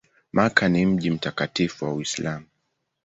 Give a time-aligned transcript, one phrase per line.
[0.31, 2.45] Makka ni mji mtakatifu wa Uislamu.